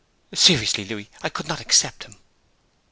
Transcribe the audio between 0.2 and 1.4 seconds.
'Seriously, Louis, I